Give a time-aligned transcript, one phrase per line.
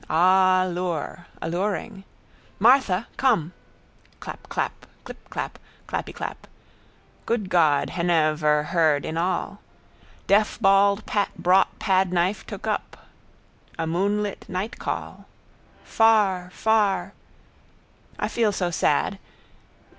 [0.09, 1.27] Ah, lure!
[1.43, 2.05] Alluring.
[2.57, 3.07] Martha!
[3.17, 3.53] Come!
[4.19, 4.87] Clapclap.
[5.05, 5.59] Clipclap.
[5.87, 6.47] Clappyclap.
[7.27, 9.59] Goodgod henev erheard inall.
[10.25, 13.05] Deaf bald Pat brought pad knife took up.
[13.77, 15.25] A moonlit nightcall:
[15.83, 17.13] far, far.
[18.17, 19.19] I feel so sad.